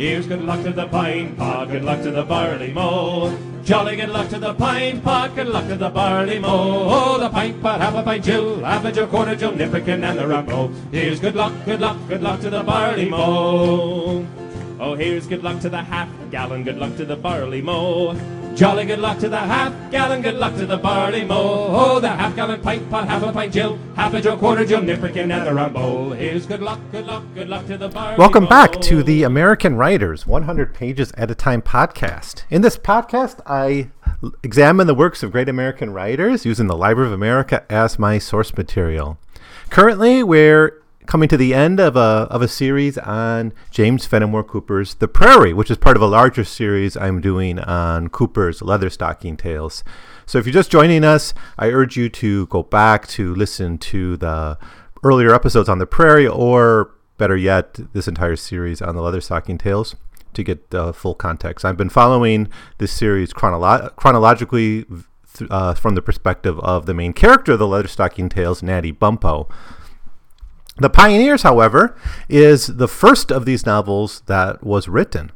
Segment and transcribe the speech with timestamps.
[0.00, 3.36] Here's good luck to the pint pot, good luck to the barley mow.
[3.62, 6.88] Jolly good luck to the pint pot, good luck to the barley mow.
[6.88, 10.18] Oh, the pint pot, half a pint gill, half a gill, quarter gill, nipperkin, and
[10.18, 10.68] the rumbo.
[10.90, 14.26] Here's good luck, good luck, good luck to the barley mow.
[14.80, 18.16] Oh, here's good luck to the half gallon, good luck to the barley mow.
[18.60, 21.68] Jolly good luck to the half gallon, good luck to the barley mow.
[21.70, 24.82] Oh, the half gallon pint pot, half a pint gill, half a gill, quarter gill,
[24.82, 26.10] nipperkin, and the rumbo.
[26.10, 29.76] Here's good luck, good luck, good luck to the barley Welcome back to the American
[29.76, 32.42] Writers 100 Pages at a Time podcast.
[32.50, 33.88] In this podcast, I
[34.42, 38.54] examine the works of great American writers using the Library of America as my source
[38.54, 39.18] material.
[39.70, 44.94] Currently, we're coming to the end of a, of a series on James Fenimore Cooper's
[44.94, 49.82] The Prairie, which is part of a larger series I'm doing on Cooper's Leatherstocking Tales.
[50.24, 54.18] So if you're just joining us, I urge you to go back to listen to
[54.18, 54.56] the
[55.02, 59.96] earlier episodes on The Prairie or better yet, this entire series on the Leatherstocking Tales
[60.34, 61.64] to get the full context.
[61.64, 64.86] I've been following this series chronolo- chronologically
[65.50, 69.50] uh, from the perspective of the main character of the Leatherstocking Tales, Natty Bumppo.
[70.80, 71.94] The Pioneers, however,
[72.28, 75.30] is the first of these novels that was written.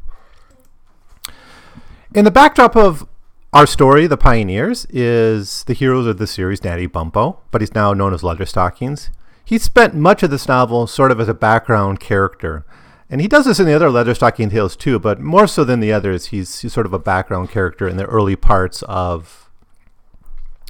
[2.14, 3.06] In the backdrop of
[3.52, 7.92] our story, The Pioneers, is the heroes of the series, Natty Bumppo, but he's now
[7.92, 9.10] known as Leatherstockings.
[9.44, 12.64] He spent much of this novel sort of as a background character.
[13.10, 15.92] And he does this in the other Leatherstocking tales too, but more so than the
[15.92, 19.43] others, he's, he's sort of a background character in the early parts of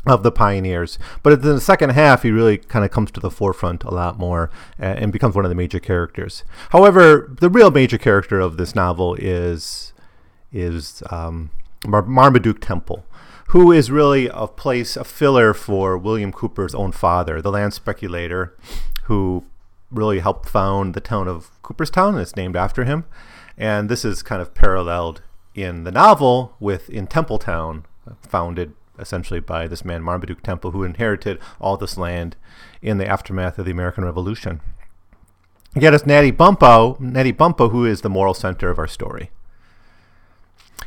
[0.07, 0.99] of the pioneers.
[1.23, 4.19] But in the second half, he really kind of comes to the forefront a lot
[4.19, 6.45] more and becomes one of the major characters.
[6.71, 9.93] However, the real major character of this novel is
[10.53, 11.51] is um,
[11.87, 13.05] Mar- Marmaduke Temple,
[13.49, 18.57] who is really a place, a filler for William Cooper's own father, the land speculator,
[19.05, 19.45] who
[19.91, 22.15] really helped found the town of Cooperstown.
[22.15, 23.05] And it's named after him,
[23.59, 25.23] and this is kind of paralleled
[25.55, 27.85] in the novel with in Templetown,
[28.23, 32.37] founded essentially by this man Marmaduke Temple, who inherited all this land
[32.83, 34.61] in the aftermath of the American Revolution.
[35.77, 39.31] Yet it's Natty Bumppo, Natty Bumppo, who is the moral center of our story.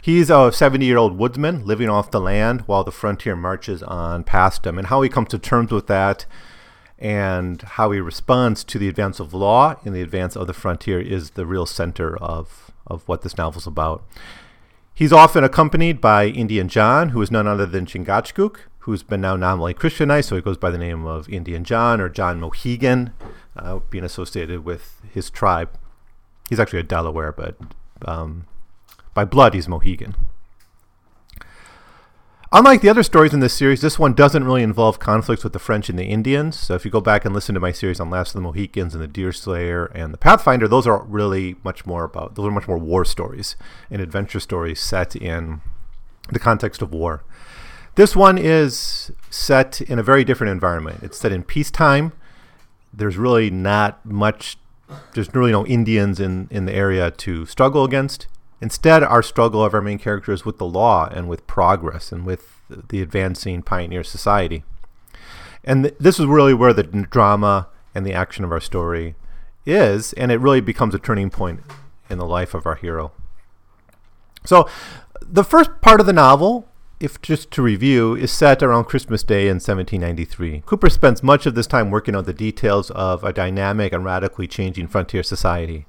[0.01, 4.23] He's a 70 year old woodsman living off the land while the frontier marches on
[4.23, 4.77] past him.
[4.77, 6.25] And how he comes to terms with that
[6.97, 10.99] and how he responds to the advance of law in the advance of the frontier
[10.99, 14.03] is the real center of, of what this novel's about.
[14.97, 19.35] He's often accompanied by Indian John, who is none other than Chingachgook, who's been now
[19.35, 23.13] nominally Christianized, so he goes by the name of Indian John or John Mohegan,
[23.55, 25.69] uh, being associated with his tribe.
[26.49, 27.59] He's actually a Delaware, but
[28.05, 28.47] um,
[29.13, 30.15] by blood, he's Mohegan.
[32.53, 35.59] Unlike the other stories in this series, this one doesn't really involve conflicts with the
[35.59, 36.57] French and the Indians.
[36.57, 38.93] So if you go back and listen to my series on Last of the Mohicans
[38.93, 42.67] and the Deerslayer and the Pathfinder, those are really much more about those are much
[42.67, 43.57] more war stories
[43.91, 45.59] and adventure stories set in
[46.31, 47.21] the context of war.
[47.95, 51.03] This one is set in a very different environment.
[51.03, 52.13] It's set in peacetime.
[52.93, 54.57] There's really not much
[55.15, 58.27] there's really no Indians in, in the area to struggle against.
[58.59, 62.25] Instead, our struggle of our main character is with the law and with progress and
[62.25, 64.63] with the advancing pioneer society.
[65.63, 69.15] And th- this is really where the drama and the action of our story
[69.65, 71.61] is, and it really becomes a turning point
[72.09, 73.11] in the life of our hero.
[74.45, 74.67] So,
[75.21, 76.67] the first part of the novel,
[76.99, 80.63] if just to review, is set around Christmas Day in 1793.
[80.65, 84.47] Cooper spends much of this time working on the details of a dynamic and radically
[84.47, 85.85] changing frontier society.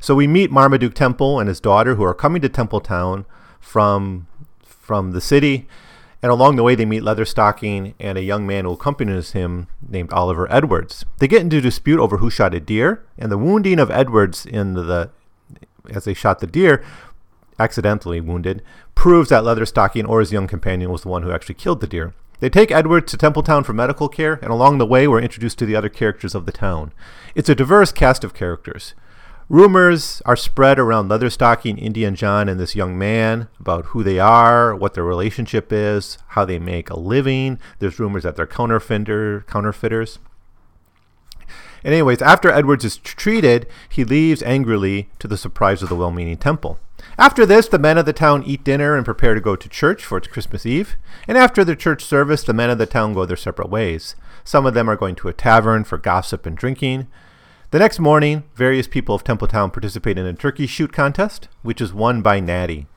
[0.00, 3.26] So we meet Marmaduke Temple and his daughter, who are coming to Templetown
[3.60, 4.26] from
[4.64, 5.68] from the city,
[6.22, 10.12] and along the way they meet Leatherstocking and a young man who accompanies him named
[10.12, 11.04] Oliver Edwards.
[11.18, 14.74] They get into dispute over who shot a deer, and the wounding of Edwards in
[14.74, 15.10] the
[15.90, 16.82] as they shot the deer,
[17.58, 18.62] accidentally wounded,
[18.94, 22.14] proves that Leatherstocking or his young companion was the one who actually killed the deer.
[22.40, 25.66] They take Edwards to Templetown for medical care, and along the way we're introduced to
[25.66, 26.92] the other characters of the town.
[27.34, 28.94] It's a diverse cast of characters.
[29.50, 34.76] Rumors are spread around Leatherstocking, Indian John, and this young man about who they are,
[34.76, 37.58] what their relationship is, how they make a living.
[37.80, 40.20] There's rumors that they're counterfeiter, counterfeiters.
[41.82, 46.36] And anyways, after Edwards is treated, he leaves angrily to the surprise of the well-meaning
[46.36, 46.78] temple.
[47.18, 50.04] After this, the men of the town eat dinner and prepare to go to church
[50.04, 50.94] for its Christmas Eve.
[51.26, 54.14] And after the church service, the men of the town go their separate ways.
[54.44, 57.08] Some of them are going to a tavern for gossip and drinking.
[57.70, 61.92] The next morning, various people of Templetown participate in a turkey shoot contest, which is
[61.92, 62.88] won by Natty.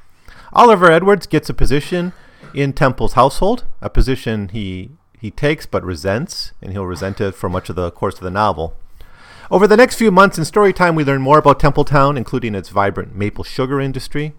[0.51, 2.11] Oliver Edwards gets a position
[2.55, 4.89] in Temple's household, a position he
[5.19, 8.31] he takes but resents, and he'll resent it for much of the course of the
[8.31, 8.75] novel.
[9.51, 12.69] Over the next few months in story time, we learn more about Templetown, including its
[12.69, 14.33] vibrant maple sugar industry.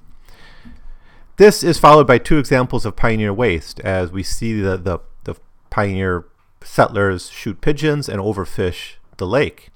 [1.37, 5.37] This is followed by two examples of pioneer waste, as we see the, the, the
[5.71, 6.25] pioneer
[6.61, 9.71] settlers shoot pigeons and overfish the lake.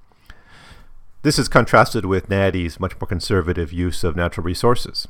[1.22, 5.08] This is contrasted with Natty's much more conservative use of natural resources.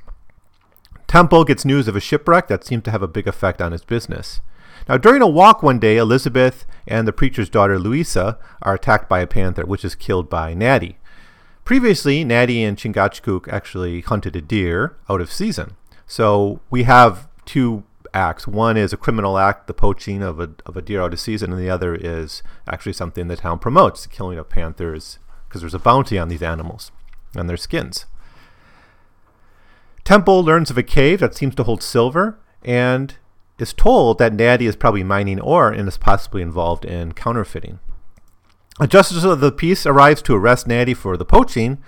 [1.07, 3.85] Temple gets news of a shipwreck that seemed to have a big effect on his
[3.85, 4.41] business.
[4.89, 9.21] Now, during a walk one day, Elizabeth and the preacher's daughter Louisa are attacked by
[9.21, 10.97] a panther, which is killed by Natty.
[11.67, 15.77] Previously, Natty and Chingachgook actually hunted a deer out of season.
[16.07, 17.85] So we have two
[18.15, 18.47] acts.
[18.47, 21.53] One is a criminal act, the poaching of a, of a deer out of season,
[21.53, 25.19] and the other is actually something the town promotes, the killing of panthers,
[25.49, 26.93] because there's a bounty on these animals
[27.35, 28.07] and their skins.
[30.05, 33.17] Temple learns of a cave that seems to hold silver, and
[33.59, 37.81] is told that Natty is probably mining ore and is possibly involved in counterfeiting.
[38.81, 41.79] A justice of the peace arrives to arrest Natty for the poaching.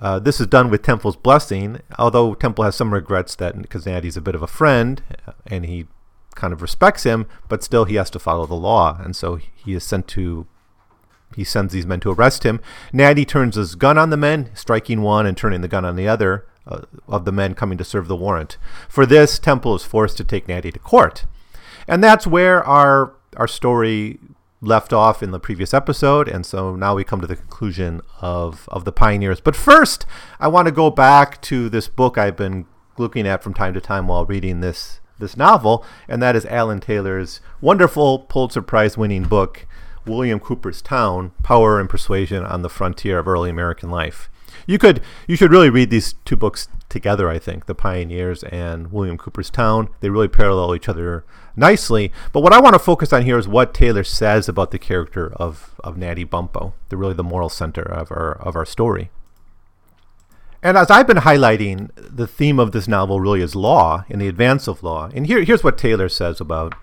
[0.00, 4.16] Uh, this is done with Temple's blessing, although Temple has some regrets that because Natty's
[4.16, 5.02] a bit of a friend
[5.46, 5.86] and he
[6.34, 9.74] kind of respects him, but still he has to follow the law, and so he
[9.74, 10.46] is sent to.
[11.38, 12.60] He sends these men to arrest him.
[12.92, 16.08] Natty turns his gun on the men, striking one and turning the gun on the
[16.08, 18.58] other uh, of the men coming to serve the warrant.
[18.88, 21.26] For this, Temple is forced to take Natty to court.
[21.86, 24.18] And that's where our, our story
[24.60, 26.26] left off in the previous episode.
[26.26, 29.40] And so now we come to the conclusion of, of the pioneers.
[29.40, 30.06] But first,
[30.40, 33.80] I want to go back to this book I've been looking at from time to
[33.80, 39.24] time while reading this this novel, and that is Alan Taylor's wonderful Pulitzer Prize winning
[39.24, 39.66] book,
[40.08, 44.28] William Cooper's Town Power and Persuasion on the Frontier of Early American Life
[44.68, 47.28] you could you should really read these two books together.
[47.28, 51.24] I think the Pioneers and William Cooper's Town they really parallel each other
[51.56, 52.12] nicely.
[52.32, 55.32] But what I want to focus on here is what Taylor says about the character
[55.36, 59.10] of of Natty Bumppo, the really the moral center of our of our story.
[60.62, 64.26] And as I've been highlighting, the theme of this novel really is law and the
[64.26, 65.08] advance of law.
[65.14, 66.74] And here, here's what Taylor says about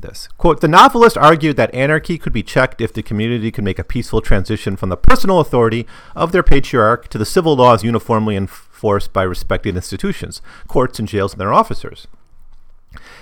[0.00, 0.28] this.
[0.38, 3.84] Quote, the novelist argued that anarchy could be checked if the community could make a
[3.84, 5.86] peaceful transition from the personal authority
[6.16, 11.32] of their patriarch to the civil laws uniformly enforced by respected institutions, courts and jails
[11.32, 12.06] and their officers.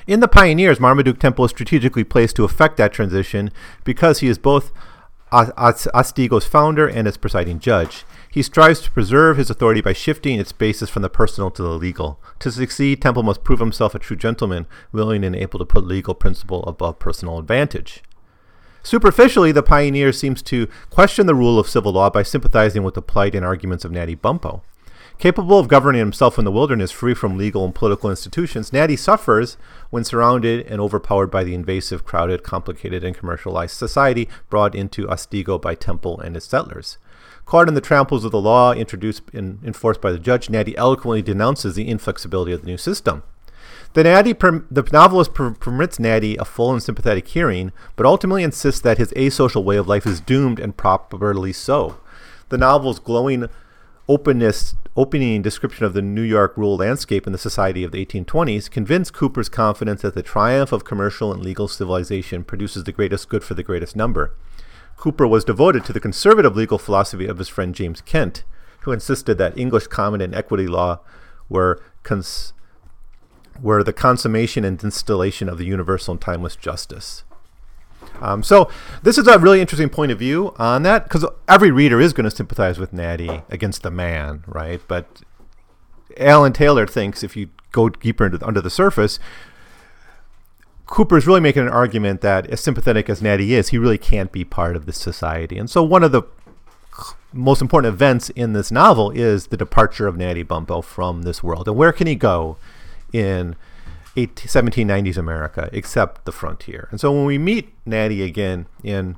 [0.07, 3.51] In The Pioneers, Marmaduke Temple is strategically placed to effect that transition
[3.85, 4.73] because he is both
[5.33, 8.05] Otsego founder and its presiding judge.
[8.33, 11.71] He strives to preserve his authority by shifting its basis from the personal to the
[11.71, 12.21] legal.
[12.39, 16.15] To succeed, Temple must prove himself a true gentleman, willing and able to put legal
[16.15, 18.05] principle above personal advantage.
[18.85, 23.03] Superficially, the pioneer seems to question the rule of civil law by sympathizing with the
[23.03, 24.63] plight and arguments of Natty Bumppo.
[25.19, 29.59] Capable of governing himself in the wilderness free from legal and political institutions, Natty suffers
[29.91, 35.59] when surrounded and overpowered by the invasive, crowded, complicated, and commercialized society brought into Otsego
[35.59, 36.97] by Temple and his settlers.
[37.51, 41.21] Caught in the tramples of the law introduced and enforced by the judge, Natty eloquently
[41.21, 43.25] denounces the inflexibility of the new system.
[43.95, 48.81] The, Natty the novelist per- permits Natty a full and sympathetic hearing, but ultimately insists
[48.83, 51.97] that his asocial way of life is doomed and properly so.
[52.51, 53.49] The novel's glowing
[54.09, 58.71] openness, opening description of the New York rural landscape and the society of the 1820s
[58.71, 63.43] convinced Cooper's confidence that the triumph of commercial and legal civilization produces the greatest good
[63.43, 64.37] for the greatest number.
[65.01, 68.45] Cooper was devoted to the conservative legal philosophy of his friend James Kent,
[68.81, 71.01] who insisted that English common and equity law
[71.49, 72.53] were, cons-
[73.63, 77.25] were the consummation and installation of the universal and timeless justice.
[78.21, 78.71] Um, so
[79.03, 82.29] this is a really interesting point of view on that because every reader is going
[82.29, 84.83] to sympathize with Natty against the man, right?
[84.87, 85.23] But
[86.19, 89.19] Alan Taylor thinks if you go deeper into under the surface,
[90.91, 94.33] Cooper is really making an argument that, as sympathetic as Natty is, he really can't
[94.33, 95.57] be part of this society.
[95.57, 96.25] And so, one of the
[97.33, 101.69] most important events in this novel is the departure of Natty Bumppo from this world.
[101.69, 102.57] And where can he go
[103.13, 103.55] in
[104.17, 106.89] 1790s America except the frontier?
[106.91, 109.17] And so, when we meet Natty again in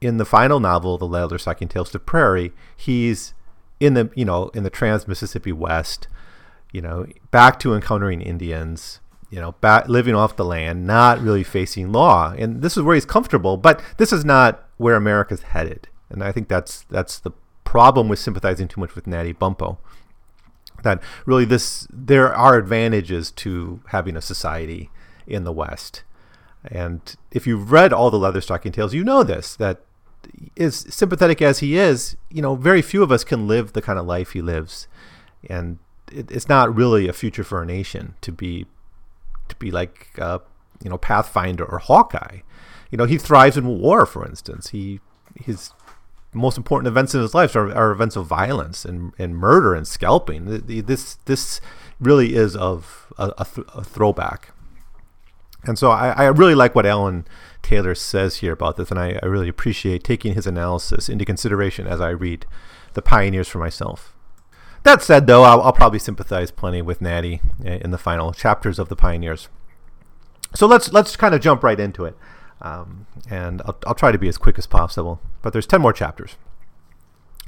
[0.00, 3.34] in the final novel, The Leatherstocking Tales to Prairie, he's
[3.78, 6.08] in the you know in the Trans Mississippi West,
[6.72, 8.98] you know, back to encountering Indians
[9.32, 9.54] you know,
[9.88, 12.34] living off the land, not really facing law.
[12.36, 15.88] And this is where he's comfortable, but this is not where America's headed.
[16.10, 17.30] And I think that's that's the
[17.64, 19.78] problem with sympathizing too much with Natty Bumppo.
[20.82, 24.90] That really this there are advantages to having a society
[25.26, 26.04] in the West.
[26.66, 29.80] And if you've read all the Leatherstocking Tales, you know this that
[30.58, 33.98] as sympathetic as he is, you know, very few of us can live the kind
[33.98, 34.88] of life he lives.
[35.48, 35.78] And
[36.12, 38.66] it, it's not really a future for a nation to be
[39.52, 40.38] to be like uh,
[40.82, 42.40] you know Pathfinder or Hawkeye.
[42.90, 44.70] You know, he thrives in war, for instance.
[44.70, 45.00] He
[45.36, 45.70] his
[46.34, 49.86] most important events in his life are, are events of violence and, and murder and
[49.86, 50.62] scalping.
[50.66, 51.60] This this
[52.00, 54.52] really is of a, a, th- a throwback.
[55.64, 57.24] And so I, I, really like what Alan
[57.62, 61.86] Taylor says here about this, and I, I really appreciate taking his analysis into consideration
[61.86, 62.46] as I read
[62.94, 64.16] The Pioneers for myself.
[64.82, 68.88] That said, though, I'll, I'll probably sympathize plenty with Natty in the final chapters of
[68.88, 69.48] The Pioneers.
[70.54, 72.16] So let's let's kind of jump right into it.
[72.60, 75.20] Um, and I'll, I'll try to be as quick as possible.
[75.40, 76.36] But there's 10 more chapters.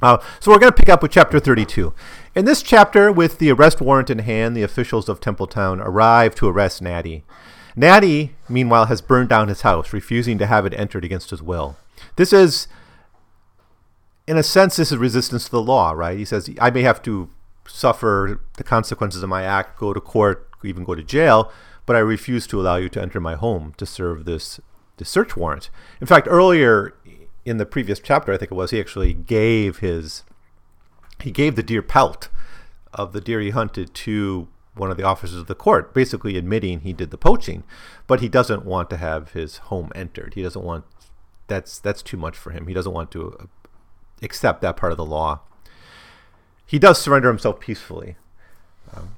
[0.01, 1.93] Uh, so we're going to pick up with chapter 32.
[2.35, 6.47] In this chapter, with the arrest warrant in hand, the officials of Templetown arrive to
[6.47, 7.23] arrest Natty.
[7.77, 11.77] Natty, meanwhile, has burned down his house, refusing to have it entered against his will.
[12.17, 12.67] This is,
[14.27, 16.17] in a sense, this is resistance to the law, right?
[16.17, 17.29] He says, I may have to
[17.67, 21.51] suffer the consequences of my act, go to court, even go to jail,
[21.85, 24.59] but I refuse to allow you to enter my home to serve this
[24.97, 25.69] the search warrant.
[25.99, 26.95] In fact, earlier
[27.43, 30.23] in the previous chapter, I think it was, he actually gave his
[31.21, 32.29] he gave the deer pelt
[32.93, 36.81] of the deer he hunted to one of the officers of the court, basically admitting
[36.81, 37.63] he did the poaching,
[38.07, 40.33] but he doesn't want to have his home entered.
[40.33, 40.85] He doesn't want
[41.47, 42.67] that's that's too much for him.
[42.67, 43.49] He doesn't want to
[44.21, 45.41] accept that part of the law.
[46.65, 48.15] He does surrender himself peacefully.
[48.95, 49.15] Um,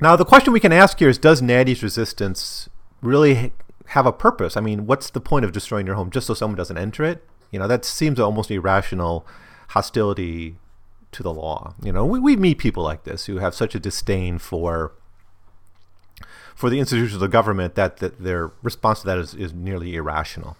[0.00, 2.68] now, the question we can ask here is: Does Natty's resistance
[3.00, 3.52] really
[3.86, 4.56] have a purpose.
[4.56, 7.24] I mean, what's the point of destroying your home just so someone doesn't enter it?
[7.50, 9.26] You know, that seems almost irrational
[9.68, 10.56] hostility
[11.12, 11.74] to the law.
[11.82, 14.92] You know, we, we meet people like this who have such a disdain for
[16.54, 19.96] for the institutions of the government that, that their response to that is, is nearly
[19.96, 20.56] irrational.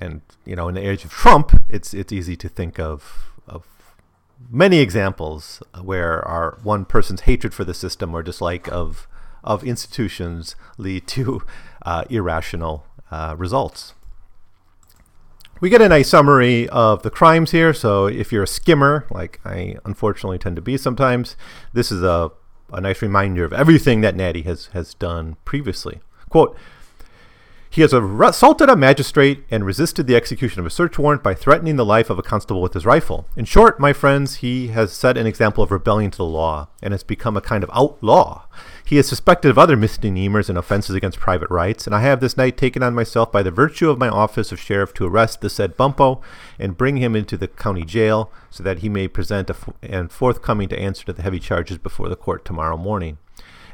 [0.00, 3.66] And you know, in the age of Trump, it's it's easy to think of of
[4.50, 9.08] many examples where our one person's hatred for the system or dislike of
[9.42, 11.42] of institutions lead to
[11.84, 13.94] uh, irrational uh, results.
[15.58, 17.72] We get a nice summary of the crimes here.
[17.72, 21.34] So if you're a skimmer, like I unfortunately tend to be sometimes,
[21.72, 22.30] this is a,
[22.70, 26.00] a nice reminder of everything that Natty has, has done previously.
[26.28, 26.58] Quote,
[27.76, 31.76] he has assaulted a magistrate and resisted the execution of a search warrant by threatening
[31.76, 33.28] the life of a constable with his rifle.
[33.36, 36.94] In short, my friends, he has set an example of rebellion to the law and
[36.94, 38.46] has become a kind of outlaw.
[38.82, 42.38] He is suspected of other misdemeanors and offenses against private rights, and I have this
[42.38, 45.50] night taken on myself by the virtue of my office of sheriff to arrest the
[45.50, 46.22] said Bumppo
[46.58, 50.70] and bring him into the county jail so that he may present f- and forthcoming
[50.70, 53.18] to answer to the heavy charges before the court tomorrow morning.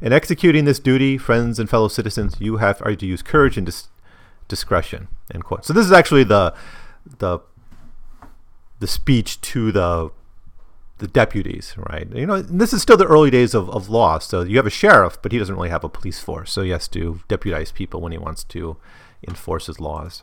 [0.02, 3.64] In executing this duty, friends and fellow citizens, you have are to use courage and
[3.64, 3.86] dis-
[4.52, 5.08] discretion.
[5.32, 5.64] End quote.
[5.64, 6.54] So this is actually the
[7.18, 7.38] the
[8.80, 10.10] the speech to the
[10.98, 12.06] the deputies, right?
[12.14, 14.18] You know, this is still the early days of, of law.
[14.18, 16.52] So you have a sheriff, but he doesn't really have a police force.
[16.52, 18.76] So he has to deputize people when he wants to
[19.26, 20.22] enforce his laws.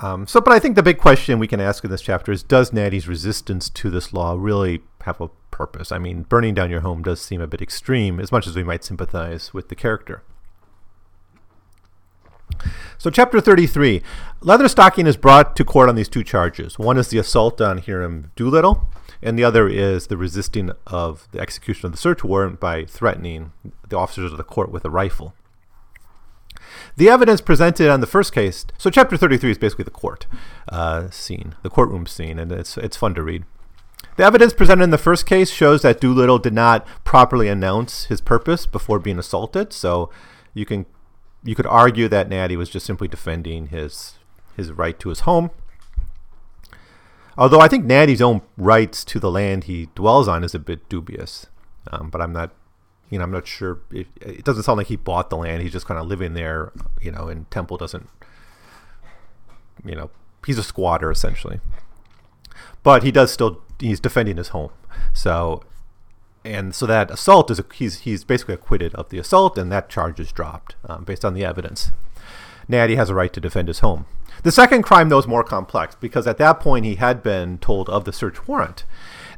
[0.00, 2.42] Um, so, but I think the big question we can ask in this chapter is
[2.42, 5.90] Does Natty's resistance to this law really have a purpose?
[5.90, 8.62] I mean, burning down your home does seem a bit extreme, as much as we
[8.62, 10.22] might sympathize with the character.
[12.98, 14.02] So, chapter 33
[14.42, 16.78] Leatherstocking is brought to court on these two charges.
[16.78, 18.88] One is the assault on Hiram Doolittle,
[19.22, 23.52] and the other is the resisting of the execution of the search warrant by threatening
[23.88, 25.34] the officers of the court with a rifle.
[26.96, 30.26] The evidence presented on the first case, so chapter 33 is basically the court
[30.68, 33.44] uh, scene, the courtroom scene, and it's, it's fun to read.
[34.16, 38.20] The evidence presented in the first case shows that Doolittle did not properly announce his
[38.20, 40.10] purpose before being assaulted, so
[40.54, 40.86] you can
[41.44, 44.14] you could argue that Natty was just simply defending his
[44.56, 45.50] his right to his home.
[47.36, 50.88] Although I think Natty's own rights to the land he dwells on is a bit
[50.88, 51.46] dubious,
[51.92, 52.50] um, but I'm not,
[53.10, 53.78] you know, I'm not sure.
[53.92, 55.62] It, it, doesn't sound like he bought the land.
[55.62, 57.28] He's just kind of living there, you know.
[57.28, 58.08] And Temple doesn't,
[59.84, 60.10] you know,
[60.44, 61.60] he's a squatter essentially.
[62.82, 64.70] But he does still he's defending his home.
[65.12, 65.62] So
[66.48, 69.88] and so that assault is a, he's he's basically acquitted of the assault, and that
[69.88, 71.90] charge is dropped um, based on the evidence.
[72.68, 74.06] Natty has a right to defend his home.
[74.42, 77.88] The second crime, though, is more complex because at that point he had been told
[77.88, 78.84] of the search warrant.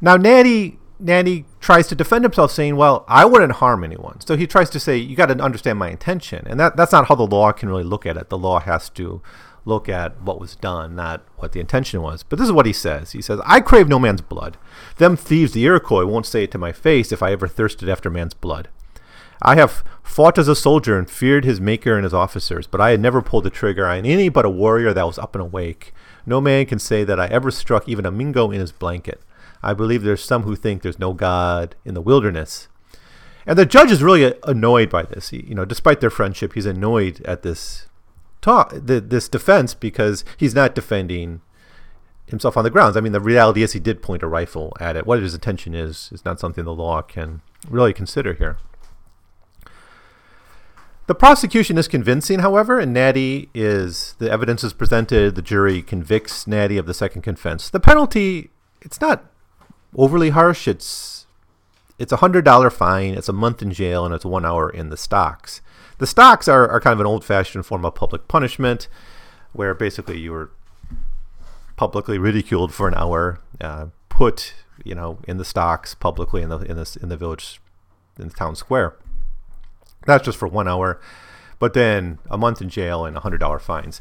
[0.00, 4.46] Now, Natty Natty tries to defend himself, saying, "Well, I wouldn't harm anyone." So he
[4.46, 7.26] tries to say, "You got to understand my intention," and that that's not how the
[7.26, 8.28] law can really look at it.
[8.28, 9.22] The law has to
[9.64, 12.22] look at what was done, not what the intention was.
[12.22, 13.12] But this is what he says.
[13.12, 14.56] He says, I crave no man's blood.
[14.96, 18.10] Them thieves, the Iroquois, won't say it to my face if I ever thirsted after
[18.10, 18.68] man's blood.
[19.42, 22.90] I have fought as a soldier and feared his maker and his officers, but I
[22.90, 25.94] had never pulled the trigger on any but a warrior that was up and awake.
[26.26, 29.22] No man can say that I ever struck even a Mingo in his blanket.
[29.62, 32.68] I believe there's some who think there's no God in the wilderness.
[33.46, 35.30] And the judge is really annoyed by this.
[35.30, 37.86] He, you know, despite their friendship, he's annoyed at this
[38.40, 41.40] talk this defense because he's not defending
[42.26, 42.96] himself on the grounds.
[42.96, 45.06] I mean, the reality is he did point a rifle at it.
[45.06, 48.56] What his intention is is not something the law can really consider here.
[51.06, 55.34] The prosecution is convincing, however, and Natty is the evidence is presented.
[55.34, 57.68] The jury convicts Natty of the second offense.
[57.68, 59.24] The penalty, it's not
[59.96, 60.68] overly harsh.
[60.68, 61.26] It's
[61.98, 63.14] it's a hundred dollar fine.
[63.14, 65.60] It's a month in jail, and it's one hour in the stocks.
[66.00, 68.88] The stocks are, are kind of an old fashioned form of public punishment,
[69.52, 70.50] where basically you were
[71.76, 76.58] publicly ridiculed for an hour, uh, put you know in the stocks publicly in the
[76.60, 77.60] in this in the village
[78.18, 78.96] in the town square.
[80.06, 80.98] That's just for one hour,
[81.58, 84.00] but then a month in jail and hundred dollar fines.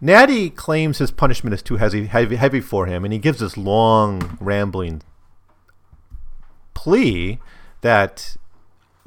[0.00, 3.56] Natty claims his punishment is too heavy, heavy, heavy for him, and he gives this
[3.56, 5.02] long, rambling
[6.74, 7.38] plea
[7.82, 8.36] that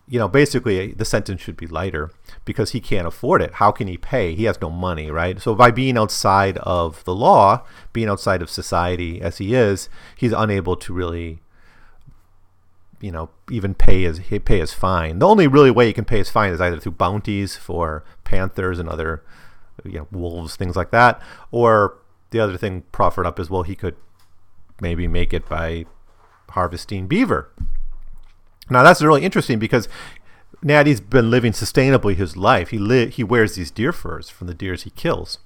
[0.09, 2.09] you know, basically uh, the sentence should be lighter
[2.43, 3.53] because he can't afford it.
[3.53, 4.33] How can he pay?
[4.33, 5.39] He has no money, right?
[5.39, 7.63] So by being outside of the law,
[7.93, 9.87] being outside of society as he is,
[10.17, 11.39] he's unable to really
[12.99, 15.19] you know, even pay his pay his fine.
[15.19, 18.77] The only really way he can pay his fine is either through bounties for panthers
[18.77, 19.23] and other
[19.85, 21.97] you know, wolves, things like that, or
[22.31, 23.95] the other thing proffered up is well, he could
[24.81, 25.85] maybe make it by
[26.49, 27.49] harvesting beaver
[28.69, 29.87] now that's really interesting because
[30.61, 32.69] Natty's been living sustainably his life.
[32.69, 35.39] He li- he wears these deer furs from the deers he kills.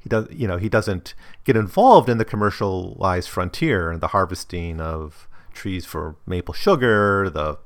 [0.00, 4.80] He does, you know, he doesn't get involved in the commercialized frontier and the harvesting
[4.80, 7.58] of trees for maple sugar, the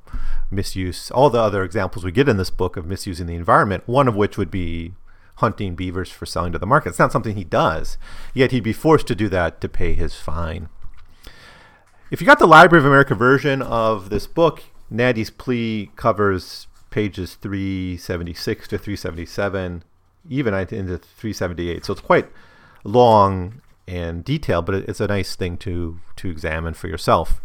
[0.50, 3.84] misuse, all the other examples we get in this book of misusing the environment.
[3.86, 4.94] One of which would be
[5.36, 6.90] hunting beavers for selling to the market.
[6.90, 7.98] It's not something he does,
[8.34, 10.68] yet he'd be forced to do that to pay his fine.
[12.12, 17.36] If you got the Library of America version of this book, Natty's plea covers pages
[17.36, 19.82] 376 to 377,
[20.28, 21.86] even into 378.
[21.86, 22.28] So it's quite
[22.84, 27.40] long and detailed, but it's a nice thing to to examine for yourself.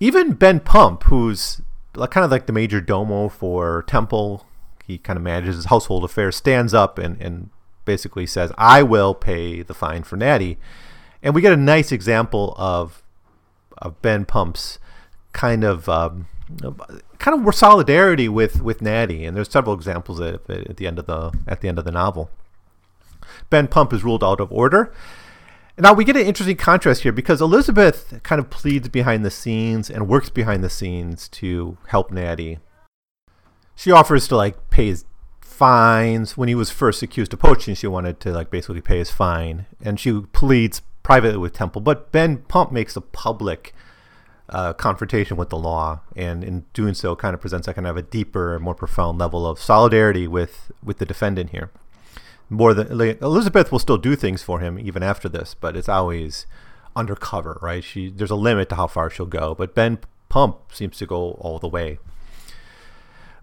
[0.00, 1.60] Even Ben Pump, who's
[1.92, 4.46] kind of like the major domo for Temple,
[4.86, 7.50] he kind of manages his household affairs, stands up and, and
[7.84, 10.56] basically says, I will pay the fine for Natty.
[11.22, 13.02] And we get a nice example of
[13.84, 14.78] of Ben Pump's
[15.32, 16.26] kind of um,
[17.18, 20.98] kind of solidarity with with Natty, and there's several examples of it at the end
[20.98, 22.30] of the at the end of the novel.
[23.50, 24.92] Ben Pump is ruled out of order.
[25.76, 29.90] Now we get an interesting contrast here because Elizabeth kind of pleads behind the scenes
[29.90, 32.58] and works behind the scenes to help Natty.
[33.74, 35.04] She offers to like pay his
[35.40, 37.74] fines when he was first accused of poaching.
[37.74, 42.10] She wanted to like basically pay his fine, and she pleads privately with Temple, but
[42.10, 43.72] Ben Pump makes a public
[44.48, 47.96] uh, confrontation with the law, and in doing so, kind of presents a kind of
[47.96, 51.70] a deeper, more profound level of solidarity with with the defendant here.
[52.50, 56.46] More than Elizabeth will still do things for him even after this, but it's always
[56.96, 57.84] undercover, right?
[57.84, 61.32] She there's a limit to how far she'll go, but Ben Pump seems to go
[61.40, 61.98] all the way.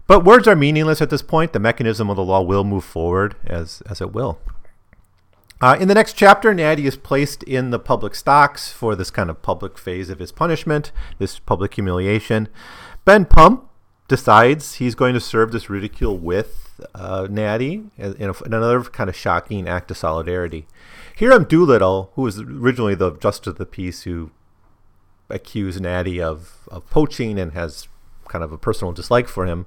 [0.06, 1.52] But words are meaningless at this point.
[1.52, 4.38] The mechanism of the law will move forward as as it will.
[5.62, 9.30] Uh, in the next chapter, Natty is placed in the public stocks for this kind
[9.30, 12.48] of public phase of his punishment, this public humiliation.
[13.04, 13.68] Ben Pump
[14.08, 19.08] decides he's going to serve this ridicule with uh, Natty in, a, in, another kind
[19.08, 20.66] of shocking act of solidarity.
[21.16, 24.32] Hiram Doolittle, who was originally the justice of the peace who
[25.30, 27.86] accused Natty of, of poaching and has
[28.26, 29.66] kind of a personal dislike for him,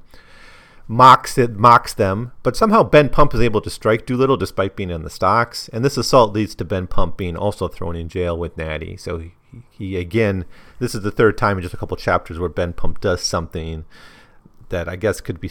[0.88, 4.92] mocks it, mocks them, but somehow Ben Pump is able to strike Doolittle despite being
[4.92, 8.38] in the stocks, and this assault leads to Ben Pump being also thrown in jail
[8.38, 8.96] with Natty.
[8.98, 9.34] So he,
[9.72, 10.46] he again,
[10.80, 13.86] this is the third time in just a couple chapters where Ben Pump does something
[14.70, 15.50] that I guess could be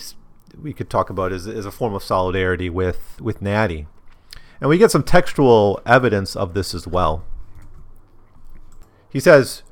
[0.60, 3.88] we could talk about as, as a form of solidarity with with Natty,
[4.60, 7.24] and we get some textual evidence of this as well.
[9.10, 9.62] He says.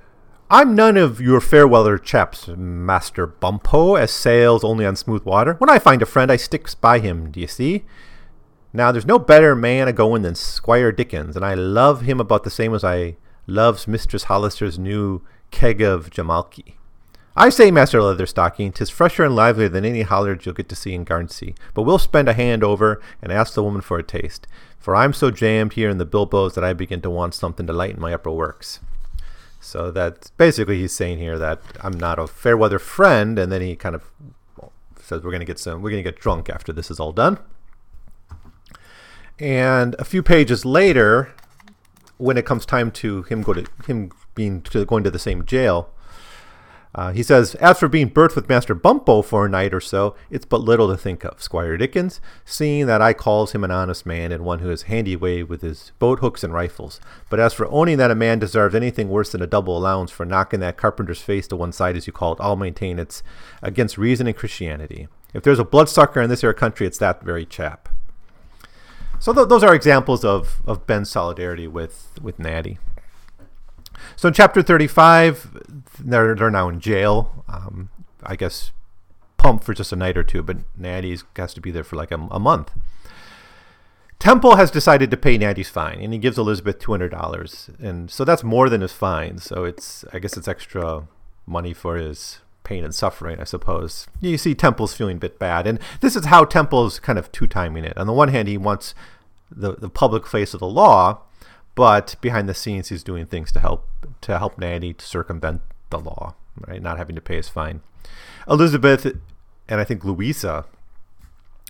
[0.54, 5.54] I'm none of your fair weather chaps, Master Bumppo, as sails only on smooth water.
[5.54, 7.84] When I find a friend, I sticks by him, d'ye see?
[8.70, 12.44] Now, there's no better man a going than Squire Dickens, and I love him about
[12.44, 16.74] the same as I loves Mistress Hollister's new keg of Jamaiky.
[17.34, 20.92] I say, Master Leatherstocking, 'tis fresher and livelier than any hollard you'll get to see
[20.92, 24.46] in Garnsey, but we'll spend a hand over and ask the woman for a taste,
[24.78, 27.72] for I'm so jammed here in the bilboes that I begin to want something to
[27.72, 28.80] lighten my upper works.
[29.64, 33.62] So that's basically he's saying here that I'm not a fair weather friend, and then
[33.62, 34.10] he kind of
[35.00, 37.38] says we're gonna get some, we're gonna get drunk after this is all done.
[39.38, 41.32] And a few pages later,
[42.18, 45.46] when it comes time to him go to him being to going to the same
[45.46, 45.90] jail,
[46.94, 50.14] Uh, he says, As for being berthed with Master Bumppo for a night or so,
[50.30, 54.04] it's but little to think of, Squire Dickens, seeing that I calls him an honest
[54.04, 57.00] man and one who is handy way with his boat hooks and rifles.
[57.30, 60.26] But as for owning that a man deserves anything worse than a double allowance for
[60.26, 63.22] knocking that carpenter's face to one side, as you call it, I'll maintain it's
[63.62, 65.08] against reason and Christianity.
[65.32, 67.88] If there's a bloodsucker in this here country, it's that very chap.
[69.18, 72.78] So th- those are examples of, of Ben's solidarity with, with Natty.
[74.16, 75.71] So in chapter 35,
[76.04, 77.44] they're, they're now in jail.
[77.48, 77.90] Um,
[78.22, 78.72] I guess
[79.36, 82.12] pumped for just a night or two, but Natty has to be there for like
[82.12, 82.70] a, a month.
[84.20, 88.08] Temple has decided to pay Natty's fine, and he gives Elizabeth two hundred dollars, and
[88.08, 89.38] so that's more than his fine.
[89.38, 91.08] So it's I guess it's extra
[91.44, 94.06] money for his pain and suffering, I suppose.
[94.20, 97.48] You see, Temple's feeling a bit bad, and this is how Temple's kind of two
[97.48, 97.98] timing it.
[97.98, 98.94] On the one hand, he wants
[99.50, 101.22] the the public face of the law,
[101.74, 103.88] but behind the scenes, he's doing things to help
[104.20, 106.34] to help Natty to circumvent the law,
[106.66, 106.82] right?
[106.82, 107.82] Not having to pay his fine.
[108.48, 109.06] Elizabeth
[109.68, 110.64] and I think Louisa,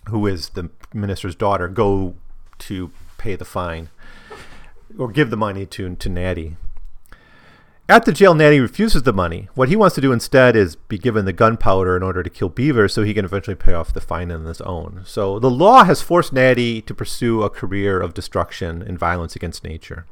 [0.09, 2.15] who is the minister's daughter, go
[2.59, 3.89] to pay the fine
[4.97, 6.57] or give the money to to Natty.
[7.89, 9.49] At the jail, Natty refuses the money.
[9.55, 12.47] What he wants to do instead is be given the gunpowder in order to kill
[12.47, 15.03] Beaver so he can eventually pay off the fine on his own.
[15.05, 19.65] So the law has forced Natty to pursue a career of destruction and violence against
[19.65, 20.05] nature.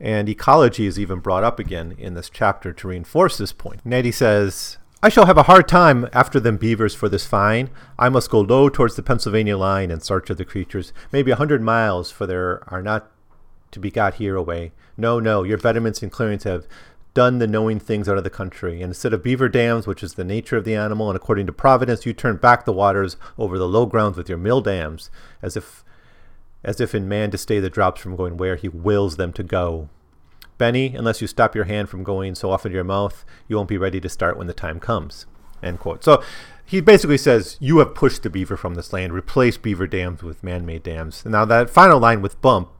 [0.00, 3.84] And ecology is even brought up again in this chapter to reinforce this point.
[3.84, 7.70] Natty says, I shall have a hard time after them beavers for this fine.
[7.98, 11.36] I must go low towards the Pennsylvania line in search of the creatures, maybe a
[11.36, 13.10] hundred miles, for there are not
[13.72, 14.72] to be got here away.
[14.96, 16.66] No, no, your betterments and clearings have
[17.12, 18.82] done the knowing things out of the country.
[18.82, 21.52] And instead of beaver dams, which is the nature of the animal, and according to
[21.52, 25.10] Providence, you turn back the waters over the low grounds with your mill dams,
[25.42, 25.84] as if
[26.62, 29.42] as if in man to stay the drops from going where he wills them to
[29.42, 29.88] go.
[30.58, 33.68] Benny, unless you stop your hand from going so often to your mouth, you won't
[33.68, 35.26] be ready to start when the time comes.
[35.62, 36.04] End quote.
[36.04, 36.22] So
[36.64, 40.44] he basically says, You have pushed the beaver from this land, replace beaver dams with
[40.44, 41.24] man made dams.
[41.24, 42.70] Now that final line with Bump,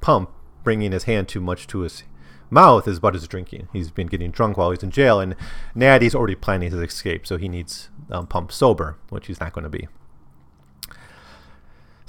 [0.00, 0.30] Pump,
[0.62, 2.04] bringing his hand too much to his
[2.50, 3.68] mouth is but his drinking.
[3.72, 5.36] He's been getting drunk while he's in jail, and
[5.74, 9.64] Natty's already planning his escape, so he needs um, Pump sober, which he's not going
[9.64, 9.88] to be.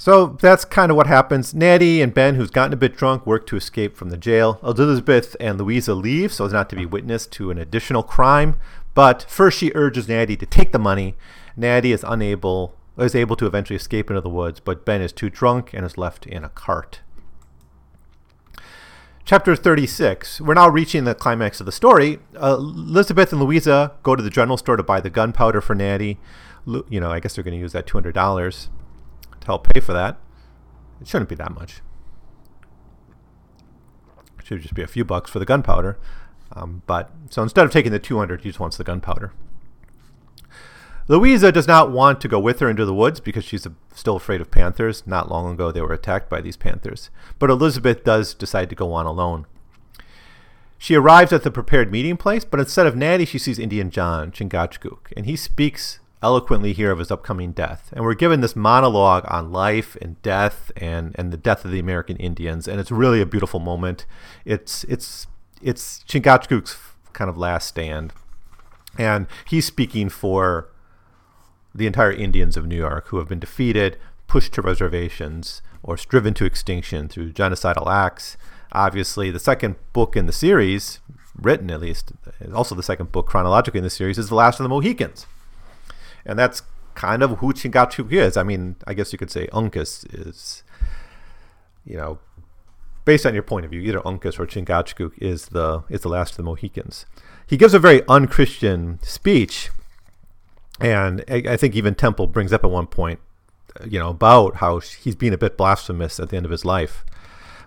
[0.02, 1.54] So that's kind of what happens.
[1.54, 4.58] Natty and Ben, who's gotten a bit drunk, work to escape from the jail.
[4.60, 8.56] Elizabeth and Louisa leave so as not to be witness to an additional crime.
[8.94, 11.14] But first, she urges Natty to take the money.
[11.56, 15.30] Natty is unable, is able to eventually escape into the woods, but Ben is too
[15.30, 16.98] drunk and is left in a cart.
[19.24, 20.40] Chapter 36.
[20.40, 22.18] We're now reaching the climax of the story.
[22.34, 26.18] Uh, Elizabeth and Louisa go to the general store to buy the gunpowder for Natty.
[26.66, 28.68] You know, I guess they're going to use that $200
[29.42, 30.18] to help pay for that.
[31.00, 31.80] It shouldn't be that much.
[34.38, 35.98] It should just be a few bucks for the gunpowder.
[36.54, 39.32] Um, but so instead of taking the 200, he just wants the gunpowder.
[41.08, 44.40] Louisa does not want to go with her into the woods because she's still afraid
[44.40, 45.06] of panthers.
[45.06, 47.10] Not long ago, they were attacked by these panthers.
[47.38, 49.46] But Elizabeth does decide to go on alone.
[50.78, 54.32] She arrives at the prepared meeting place, but instead of Natty, she sees Indian John,
[54.32, 57.90] Chingachgook, and he speaks eloquently here of his upcoming death.
[57.92, 61.80] And we're given this monologue on life and death and, and the death of the
[61.80, 64.06] American Indians, and it's really a beautiful moment.
[64.44, 65.26] It's it's
[65.60, 66.76] it's Chingachgook's
[67.12, 68.12] kind of last stand,
[68.96, 70.68] and he's speaking for
[71.74, 76.34] the entire Indians of New York who have been defeated, pushed to reservations, or striven
[76.34, 78.36] to extinction through genocidal acts.
[78.72, 81.00] Obviously, the second book in the series,
[81.36, 82.12] written at least,
[82.54, 85.26] also the second book chronologically in the series, is The Last of the Mohicans
[86.24, 86.62] and that's
[86.94, 88.36] kind of who Chingachgook is.
[88.36, 90.62] I mean, I guess you could say Uncas is,
[91.84, 92.18] you know,
[93.04, 96.32] based on your point of view, either Uncas or Chingachgook is the is the last
[96.32, 97.06] of the Mohicans.
[97.46, 99.70] He gives a very unchristian speech,
[100.80, 103.20] and I, I think even Temple brings up at one point,
[103.86, 107.04] you know, about how he's being a bit blasphemous at the end of his life.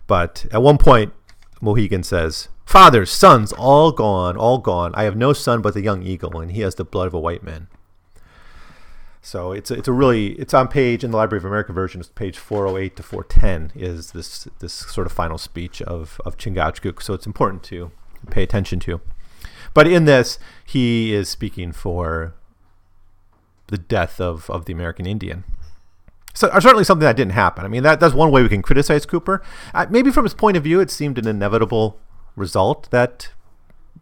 [0.07, 1.13] But at one point,
[1.61, 4.91] Mohegan says, Fathers, sons, all gone, all gone.
[4.95, 7.19] I have no son but the young eagle, and he has the blood of a
[7.19, 7.67] white man.
[9.25, 11.99] So it's a, it's a really it's on page in the Library of America version.
[11.99, 17.01] It's page 408 to 410 is this this sort of final speech of of Chingachgook.
[17.01, 17.91] So it's important to
[18.29, 19.01] pay attention to.
[19.73, 22.35] But in this, he is speaking for
[23.67, 25.43] the death of, of the American Indian.
[26.35, 27.65] So uh, certainly something that didn't happen.
[27.65, 29.41] I mean, that, that's one way we can criticize Cooper.
[29.73, 31.99] Uh, maybe from his point of view, it seemed an inevitable
[32.35, 33.31] result that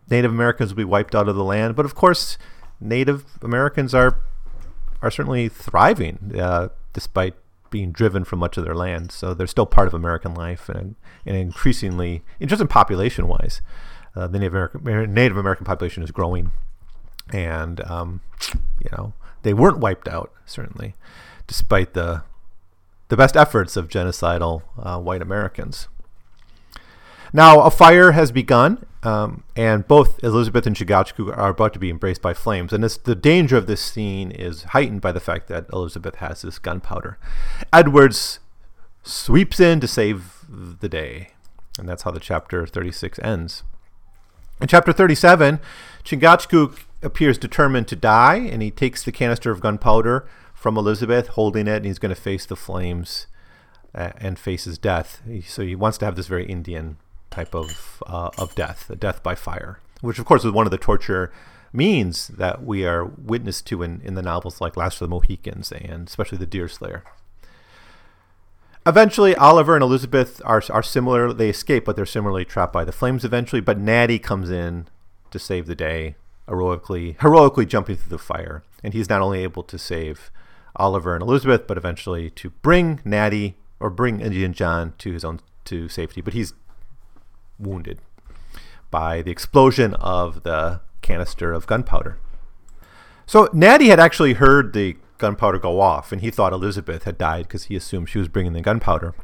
[0.10, 1.78] Native Americans would be wiped out of the land.
[1.78, 2.38] But of course,
[2.82, 4.20] Native Americans are
[5.04, 7.36] are certainly thriving uh, despite
[7.70, 9.12] being driven from much of their land.
[9.12, 13.62] So they're still part of American life and, and increasingly, just in population wise,
[14.16, 16.52] uh, the Native American, Native American population is growing
[17.32, 18.22] and um,
[18.84, 19.14] you know
[19.44, 20.96] they weren't wiped out certainly,
[21.48, 22.24] despite the
[23.10, 25.88] the best efforts of genocidal uh, white Americans.
[27.36, 31.90] Now, a fire has begun, um, and both Elizabeth and Chingachgook are about to be
[31.90, 32.72] embraced by flames.
[32.72, 36.44] And this, the danger of this scene is heightened by the fact that Elizabeth has
[36.44, 37.18] this gunpowder.
[37.74, 38.40] Edwards
[39.02, 41.32] sweeps in to save the day.
[41.80, 43.64] And that's how the chapter 36 ends.
[44.62, 45.60] In chapter 37,
[46.04, 51.68] Chingachgook appears determined to die, and he takes the canister of gunpowder from Elizabeth, holding
[51.68, 53.26] it, and he's going to face the flames
[53.96, 55.22] uh, and face his death.
[55.48, 56.98] So he wants to have this very Indian
[57.34, 60.72] type of uh, of death, a death by fire, which of course is one of
[60.72, 61.32] the torture
[61.74, 65.72] means that we are witness to in, in the novels like Last of the Mohicans
[65.72, 67.04] and especially The Deerslayer.
[68.86, 71.34] Eventually, Oliver and Elizabeth are, are similar.
[71.34, 73.62] They escape, but they're similarly trapped by the flames eventually.
[73.62, 74.88] But Natty comes in
[75.32, 76.16] to save the day,
[76.48, 78.64] heroically, heroically jumping through the fire.
[78.84, 80.30] And he's not only able to save
[80.76, 85.40] Oliver and Elizabeth, but eventually to bring Natty or bring Indian John to his own
[85.66, 86.20] to safety.
[86.20, 86.54] But he's
[87.60, 88.00] wounded
[88.92, 92.18] by the explosion of the canister of gunpowder.
[93.26, 97.48] So Natty had actually heard the gunpowder go off, and he thought Elizabeth had died
[97.48, 99.16] because he assumed she was bringing the gunpowder.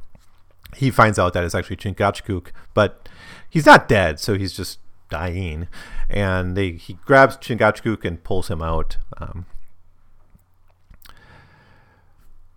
[0.76, 3.10] He finds out that it's actually Chingachgook, but
[3.50, 5.68] he's not dead, so he's just dying.
[6.10, 8.98] And they, he grabs Chingachgook and pulls him out.
[9.18, 9.46] Um,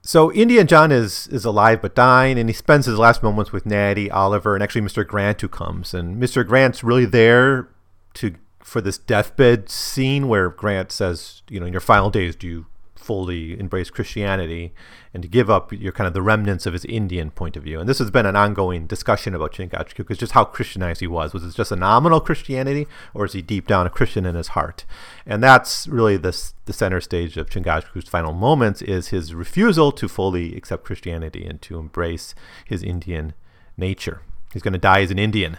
[0.02, 3.64] so Indian John is is alive but dying, and he spends his last moments with
[3.64, 5.06] Natty, Oliver, and actually Mr.
[5.06, 5.94] Grant, who comes.
[5.94, 6.46] And Mr.
[6.46, 7.68] Grant's really there
[8.14, 12.46] to for this deathbed scene where Grant says, you know, in your final days, do
[12.48, 12.66] you
[13.02, 14.72] fully embrace Christianity
[15.12, 17.80] and to give up your kind of the remnants of his Indian point of view.
[17.80, 21.34] And this has been an ongoing discussion about Chingachgook, because just how Christianized he was.
[21.34, 24.48] Was it just a nominal Christianity, or is he deep down a Christian in his
[24.48, 24.84] heart?
[25.26, 30.08] And that's really this, the center stage of Chingachgook's final moments is his refusal to
[30.08, 32.34] fully accept Christianity and to embrace
[32.64, 33.34] his Indian
[33.76, 34.22] nature.
[34.52, 35.58] He's going to die as an Indian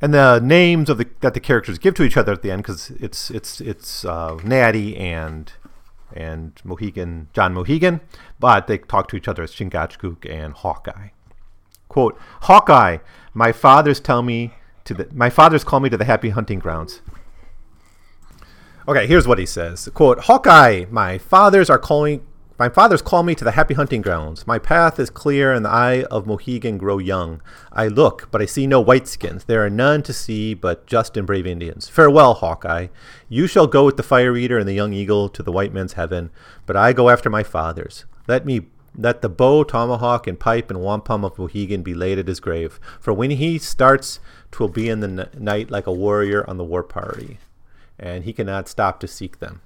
[0.00, 2.62] and the names of the that the characters give to each other at the end
[2.62, 5.52] because it's it's it's uh, Natty and
[6.12, 8.00] and Mohegan, John Mohegan,
[8.38, 11.08] but they talk to each other as Chingachgook and Hawkeye.
[11.88, 12.98] Quote, Hawkeye,
[13.34, 17.00] my fathers tell me to the, my fathers call me to the happy hunting grounds.
[18.86, 19.88] Okay, here's what he says.
[19.92, 22.26] Quote, Hawkeye, my fathers are calling
[22.58, 24.46] my fathers call me to the happy hunting grounds.
[24.46, 27.40] My path is clear, and the eye of Mohegan grow young.
[27.72, 29.46] I look, but I see no whiteskins.
[29.46, 31.88] There are none to see but just and brave Indians.
[31.88, 32.88] Farewell, Hawkeye.
[33.28, 35.92] You shall go with the fire eater and the young eagle to the white man's
[35.92, 36.30] heaven,
[36.66, 38.04] but I go after my fathers.
[38.26, 38.62] Let me
[38.96, 42.80] let the bow, tomahawk, and pipe and wampum of Mohegan be laid at his grave.
[42.98, 44.18] For when he starts,
[44.50, 47.38] twill be in the n- night like a warrior on the war party,
[47.96, 49.60] and he cannot stop to seek them.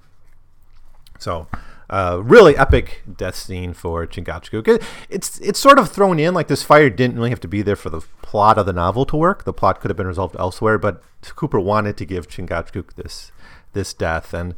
[1.17, 1.47] So
[1.89, 4.83] uh, really epic death scene for Chingachgook.
[5.09, 7.75] it's it's sort of thrown in like this fire didn't really have to be there
[7.75, 9.43] for the plot of the novel to work.
[9.43, 11.03] The plot could have been resolved elsewhere, but
[11.35, 13.31] Cooper wanted to give Chingachgook this
[13.73, 14.55] this death, and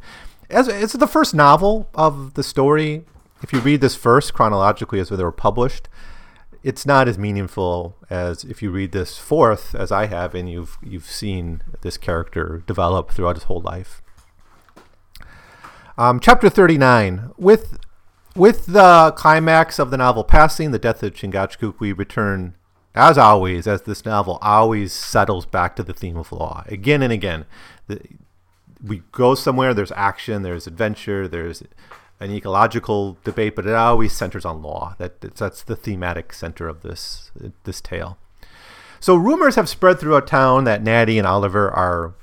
[0.50, 3.04] as it's the first novel of the story.
[3.42, 5.90] If you read this first chronologically as they were published,
[6.62, 10.78] it's not as meaningful as if you read this fourth, as I have, and you've
[10.82, 14.02] you've seen this character develop throughout his whole life.
[15.98, 17.30] Um, chapter 39.
[17.38, 17.78] With,
[18.34, 22.54] with the climax of the novel passing, the death of Chingachgook, we return,
[22.94, 26.64] as always, as this novel always settles back to the theme of law.
[26.66, 27.46] Again and again.
[27.86, 28.00] The,
[28.84, 31.62] we go somewhere, there's action, there's adventure, there's
[32.20, 34.94] an ecological debate, but it always centers on law.
[34.98, 37.30] That that's the thematic center of this
[37.64, 38.18] this tale.
[39.00, 42.14] So rumors have spread throughout town that Natty and Oliver are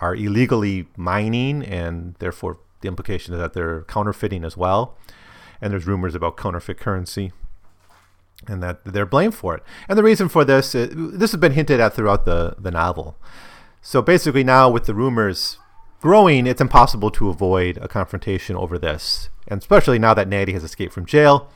[0.00, 4.96] are illegally mining and therefore the implication is that they're counterfeiting as well.
[5.60, 7.32] And there's rumors about counterfeit currency
[8.46, 9.62] and that they're blamed for it.
[9.88, 13.16] And the reason for this, is, this has been hinted at throughout the, the novel.
[13.80, 15.58] So basically, now with the rumors
[16.02, 19.30] growing, it's impossible to avoid a confrontation over this.
[19.48, 21.48] And especially now that Natty has escaped from jail,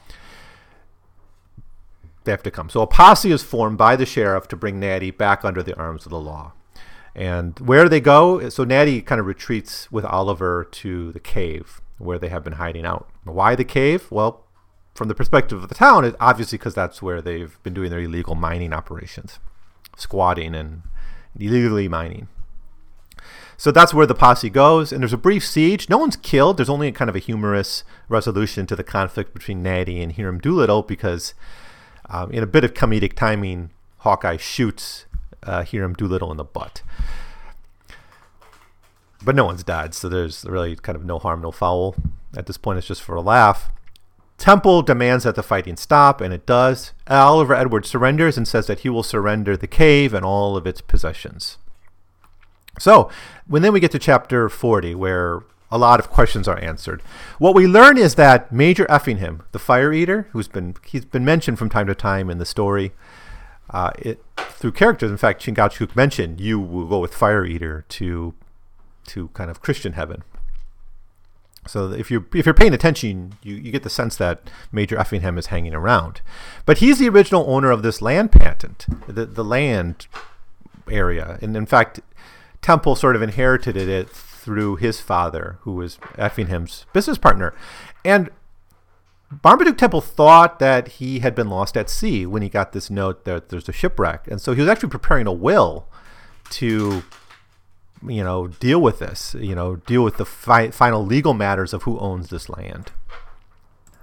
[2.25, 2.71] they have to come.
[2.71, 6.07] So a posse is formed by the sheriff to bring Natty back under the arms
[6.07, 6.53] of the law.
[7.19, 12.17] And where they go, so Natty kind of retreats with Oliver to the cave where
[12.17, 13.09] they have been hiding out.
[13.25, 14.07] Why the cave?
[14.09, 14.45] Well,
[14.95, 17.99] from the perspective of the town, it's obviously because that's where they've been doing their
[17.99, 19.41] illegal mining operations,
[19.97, 20.83] squatting and
[21.37, 22.29] illegally mining.
[23.57, 25.89] So that's where the posse goes, and there's a brief siege.
[25.89, 26.57] No one's killed.
[26.57, 30.85] There's only kind of a humorous resolution to the conflict between Natty and Hiram Doolittle
[30.85, 31.35] because,
[32.09, 35.07] um, in a bit of comedic timing, Hawkeye shoots
[35.43, 36.83] uh, Hiram Doolittle in the butt.
[39.25, 41.95] but no one's died, so there's really kind of no harm, no foul.
[42.37, 43.71] At this point, it's just for a laugh.
[44.37, 46.93] Temple demands that the fighting stop, and it does.
[47.09, 50.81] Oliver Edwards surrenders and says that he will surrender the cave and all of its
[50.81, 51.59] possessions.
[52.79, 53.11] So,
[53.49, 57.03] when then we get to chapter 40, where a lot of questions are answered.
[57.39, 61.59] What we learn is that Major Effingham, the fire eater, who's been he's been mentioned
[61.59, 62.93] from time to time in the story,
[63.71, 65.11] uh, it, through characters.
[65.11, 68.35] In fact, Chingachgook mentioned you will go with fire eater to
[69.07, 70.23] to kind of Christian heaven.
[71.67, 75.39] So if you're if you're paying attention, you, you get the sense that Major Effingham
[75.39, 76.23] is hanging around.
[76.65, 80.07] But he's the original owner of this land patent, the the land
[80.91, 82.01] area, and in fact,
[82.63, 87.55] Temple sort of inherited it through his father, who was Effingham's business partner,
[88.05, 88.31] and
[89.45, 93.25] Marmaduke Temple thought that he had been lost at sea when he got this note
[93.25, 95.87] that there's a shipwreck, and so he was actually preparing a will
[96.51, 97.03] to
[98.07, 101.83] you know, deal with this, you know, deal with the fi- final legal matters of
[101.83, 102.93] who owns this land.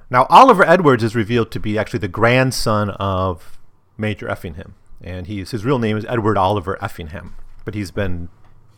[0.10, 3.58] Now, Oliver Edwards is revealed to be actually the grandson of
[3.98, 8.30] Major Effingham, and he's, his real name is Edward Oliver Effingham, but he's been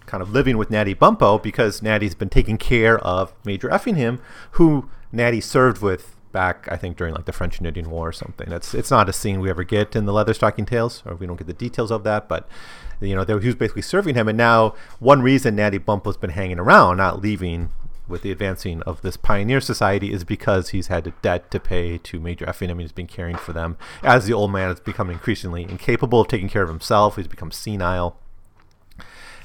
[0.06, 4.90] kind of living with Natty Bumppo because Natty's been taking care of Major Effingham, who
[5.12, 8.50] Natty served with back, I think, during like the French and Indian War or something.
[8.50, 11.38] That's it's not a scene we ever get in the Leatherstocking Tales, or we don't
[11.38, 12.48] get the details of that, but
[13.00, 14.28] you know, they, he was basically serving him.
[14.28, 17.72] And now, one reason Natty Bumppo's been hanging around, not leaving
[18.08, 21.98] with the advancing of this pioneer society, is because he's had a debt to pay
[22.00, 22.80] to Major Effingham.
[22.80, 23.78] He's been caring for them.
[24.02, 27.52] As the old man has become increasingly incapable of taking care of himself, he's become
[27.52, 28.18] senile.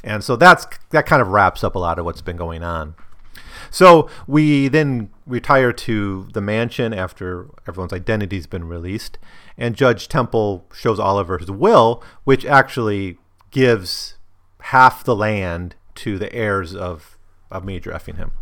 [0.05, 2.95] And so that's that kind of wraps up a lot of what's been going on.
[3.73, 9.19] So we then retire to the mansion after everyone's identity's been released,
[9.57, 13.17] and Judge Temple shows Oliver his will, which actually
[13.51, 14.17] gives
[14.61, 17.17] half the land to the heirs of,
[17.51, 18.33] of Major Effingham.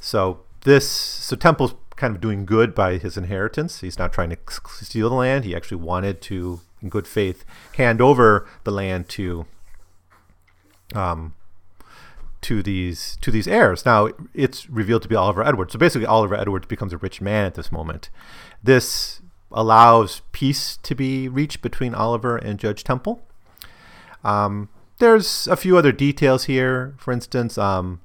[0.00, 3.80] So this so Temple's kind of doing good by his inheritance.
[3.80, 4.36] He's not trying to
[4.82, 5.44] steal the land.
[5.44, 7.44] He actually wanted to, in good faith,
[7.76, 9.46] hand over the land to
[10.94, 11.34] um,
[12.44, 13.84] to these to these heirs.
[13.86, 15.72] Now it's revealed to be Oliver Edwards.
[15.72, 18.10] So basically, Oliver Edwards becomes a rich man at this moment.
[18.62, 23.22] This allows peace to be reached between Oliver and Judge Temple.
[24.22, 26.94] Um, there's a few other details here.
[26.98, 28.00] For instance, um,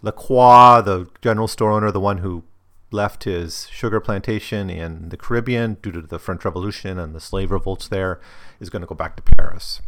[0.00, 2.44] Le Quoi, the general store owner, the one who
[2.90, 7.50] left his sugar plantation in the Caribbean due to the French Revolution and the slave
[7.50, 8.20] revolts there,
[8.58, 9.82] is going to go back to Paris.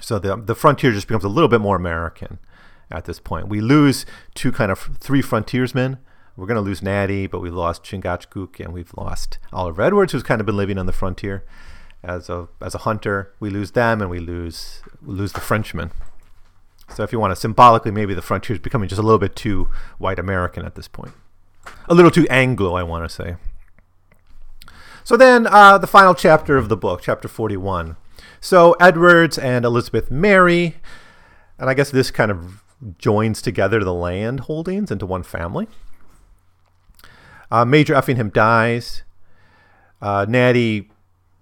[0.00, 2.38] So the the frontier just becomes a little bit more American
[2.90, 3.48] at this point.
[3.48, 5.98] We lose two kind of three frontiersmen.
[6.36, 10.22] We're going to lose Natty, but we lost Chingachgook and we've lost Oliver Edwards, who's
[10.22, 11.44] kind of been living on the frontier
[12.02, 13.32] as a as a hunter.
[13.40, 15.92] We lose them, and we lose we lose the Frenchman.
[16.94, 19.34] So if you want to symbolically, maybe the frontier is becoming just a little bit
[19.34, 19.68] too
[19.98, 21.12] white American at this point,
[21.88, 23.36] a little too Anglo, I want to say.
[25.02, 27.96] So then, uh, the final chapter of the book, chapter forty-one.
[28.40, 30.76] So Edwards and Elizabeth marry,
[31.58, 32.62] and I guess this kind of
[32.98, 35.68] joins together the land holdings into one family.
[37.50, 39.02] Uh, Major Effingham dies.
[40.02, 40.90] Uh, Natty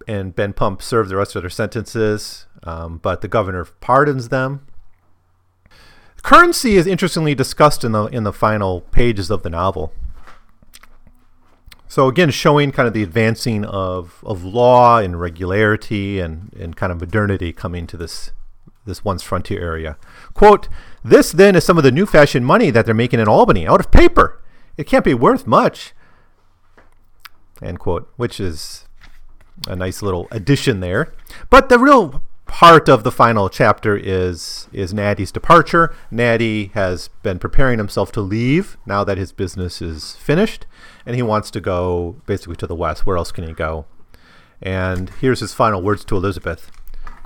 [0.07, 4.65] and Ben Pump serve the rest of their sentences, um, but the governor pardons them.
[6.23, 9.93] Currency is interestingly discussed in the in the final pages of the novel.
[11.87, 16.91] So again, showing kind of the advancing of, of law and regularity and, and kind
[16.91, 18.31] of modernity coming to this
[18.85, 19.97] this once frontier area.
[20.33, 20.67] Quote,
[21.03, 23.79] this then is some of the new fashioned money that they're making in Albany out
[23.79, 24.41] of paper.
[24.77, 25.93] It can't be worth much.
[27.61, 28.85] End quote, which is
[29.67, 31.13] a nice little addition there.
[31.49, 35.95] But the real part of the final chapter is is Natty's departure.
[36.11, 40.65] Natty has been preparing himself to leave now that his business is finished,
[41.05, 43.05] and he wants to go basically to the west.
[43.05, 43.85] Where else can he go?
[44.61, 46.71] And here's his final words to Elizabeth.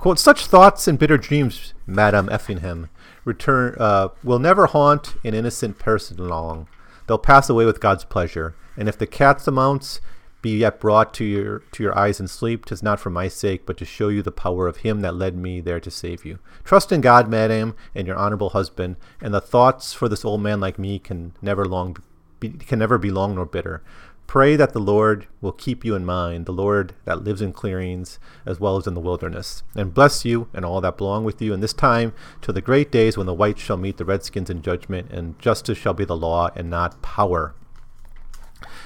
[0.00, 2.88] Quote, such thoughts and bitter dreams, Madame Effingham,
[3.26, 6.68] return uh, will never haunt an innocent person long.
[7.06, 8.54] They'll pass away with God's pleasure.
[8.78, 10.00] And if the catamounts
[10.40, 13.66] be yet brought to your to your eyes in sleep, tis not for my sake,
[13.66, 16.38] but to show you the power of him that led me there to save you.
[16.64, 20.60] Trust in God, madam, and your honorable husband, and the thoughts for this old man
[20.60, 21.98] like me can never long
[22.40, 23.82] be, can never be long nor bitter.
[24.30, 28.20] Pray that the Lord will keep you in mind, the Lord that lives in clearings
[28.46, 31.52] as well as in the wilderness, and bless you and all that belong with you
[31.52, 34.62] in this time till the great days when the whites shall meet the redskins in
[34.62, 37.56] judgment, and justice shall be the law and not power.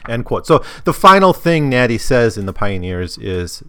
[0.09, 0.47] End quote.
[0.47, 3.63] So the final thing Natty says in the Pioneers is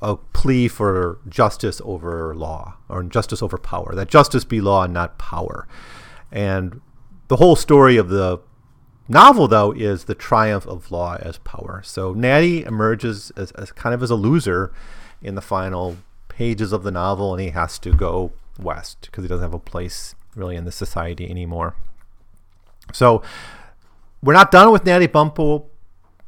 [0.00, 3.96] a plea for justice over law or justice over power.
[3.96, 5.66] That justice be law and not power.
[6.30, 6.80] And
[7.26, 8.38] the whole story of the
[9.08, 11.82] novel, though, is the triumph of law as power.
[11.84, 14.72] So Natty emerges as, as kind of as a loser
[15.22, 15.96] in the final
[16.28, 19.58] pages of the novel, and he has to go west because he doesn't have a
[19.58, 21.74] place really in the society anymore.
[22.92, 23.22] So
[24.22, 25.66] we're not done with Natty Bumppo.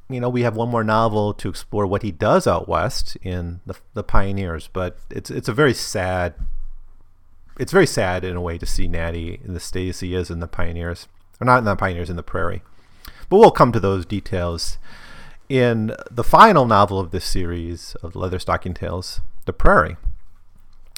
[0.08, 3.60] You know, we have one more novel to explore what he does out west in
[3.66, 6.34] the, the Pioneers, but it's it's a very sad.
[7.58, 10.30] It's very sad in a way to see Natty in the state as he is
[10.30, 11.08] in the Pioneers,
[11.40, 12.62] or not in the Pioneers, in the Prairie.
[13.28, 14.78] But we'll come to those details
[15.48, 19.96] in the final novel of this series of Leatherstocking Tales, The Prairie.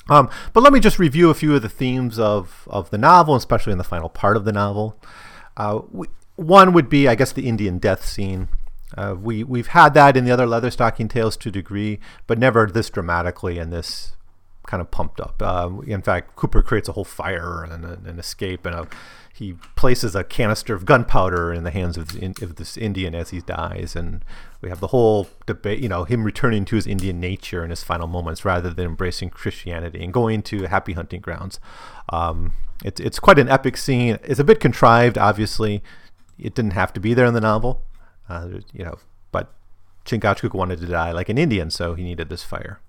[0.08, 3.36] Um, but let me just review a few of the themes of, of the novel,
[3.36, 4.96] especially in the final part of the novel.
[5.56, 8.48] Uh, we, one would be, I guess, the Indian death scene.
[8.96, 12.66] Uh, we we've had that in the other Leatherstocking Tales to a degree, but never
[12.66, 14.16] this dramatically and this
[14.66, 15.40] kind of pumped up.
[15.40, 18.88] Uh, in fact, Cooper creates a whole fire and an escape, and a,
[19.34, 23.30] he places a canister of gunpowder in the hands of, the, of, this Indian as
[23.30, 24.24] he dies, and
[24.60, 25.80] we have the whole debate.
[25.80, 29.30] You know, him returning to his Indian nature in his final moments rather than embracing
[29.30, 31.58] Christianity and going to happy hunting grounds.
[32.10, 32.52] Um,
[32.84, 34.18] it's it's quite an epic scene.
[34.22, 35.82] It's a bit contrived, obviously.
[36.38, 37.84] It didn't have to be there in the novel,
[38.28, 38.98] uh, you know.
[39.32, 39.52] But
[40.04, 42.80] Chingachgook wanted to die like an Indian, so he needed this fire.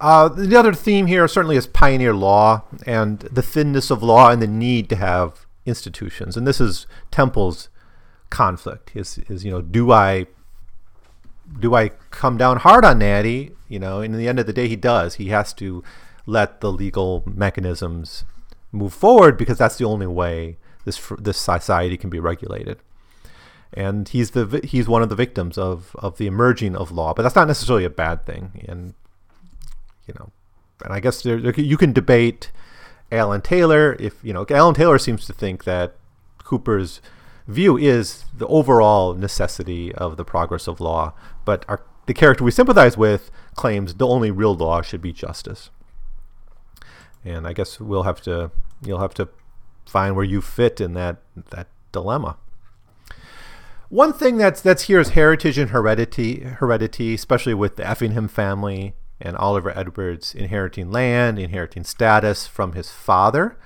[0.00, 4.42] Uh, the other theme here certainly is pioneer law and the thinness of law and
[4.42, 6.36] the need to have institutions.
[6.36, 7.68] And this is Temple's
[8.30, 8.92] conflict.
[8.94, 10.26] Is is you know, do I
[11.60, 13.52] do I come down hard on Natty?
[13.68, 15.14] You know, and in the end of the day, he does.
[15.14, 15.82] He has to
[16.26, 18.24] let the legal mechanisms
[18.72, 22.78] move forward because that's the only way this this society can be regulated.
[23.72, 27.22] And he's the he's one of the victims of of the emerging of law, but
[27.22, 28.64] that's not necessarily a bad thing.
[28.68, 28.94] And
[30.06, 30.30] you know,
[30.84, 32.50] and I guess there, there, you can debate
[33.10, 35.94] Alan Taylor if you know Alan Taylor seems to think that
[36.38, 37.00] Cooper's
[37.46, 41.12] view is the overall necessity of the progress of law,
[41.44, 45.70] but our, the character we sympathize with claims the only real law should be justice.
[47.24, 48.50] And I guess we'll have to
[48.84, 49.28] you'll have to
[49.84, 51.18] find where you fit in that
[51.50, 52.36] that dilemma.
[53.88, 58.94] One thing that's that's here is heritage and heredity, heredity, especially with the Effingham family
[59.20, 63.58] and Oliver Edwards inheriting land, inheriting status from his father.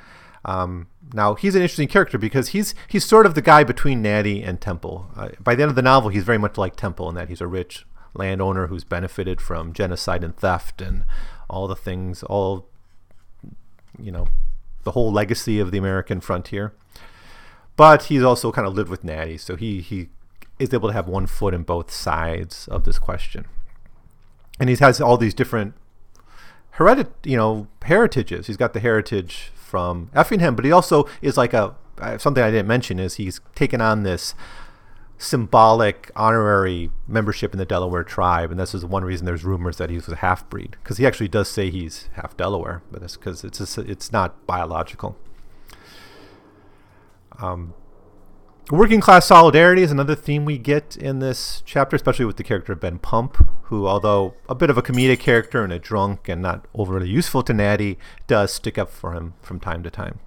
[0.44, 4.42] Um, now he's an interesting character because he's he's sort of the guy between Natty
[4.42, 5.10] and Temple.
[5.16, 7.40] Uh, by the end of the novel, he's very much like Temple in that he's
[7.40, 11.04] a rich landowner who's benefited from genocide and theft and
[11.48, 12.68] all the things, all
[13.98, 14.28] you know,
[14.84, 16.72] the whole legacy of the American frontier.
[17.76, 20.08] But he's also kind of lived with Natty, so he he
[20.58, 23.46] is able to have one foot in both sides of this question
[24.60, 25.74] and he has all these different
[26.76, 28.46] heredit, you know, heritages.
[28.46, 32.50] He's got the heritage from Effingham, but he also is like a uh, something I
[32.50, 34.34] didn't mention is he's taken on this
[35.18, 39.90] symbolic honorary membership in the Delaware tribe, and this is one reason there's rumors that
[39.90, 43.44] he's a half breed because he actually does say he's half Delaware, but it's because
[43.44, 45.16] it's a, it's not biological.
[47.38, 47.74] Um,
[48.68, 52.72] Working class solidarity is another theme we get in this chapter, especially with the character
[52.72, 56.40] of Ben Pump, who, although a bit of a comedic character and a drunk and
[56.40, 57.98] not overly useful to Natty,
[58.28, 60.20] does stick up for him from time to time.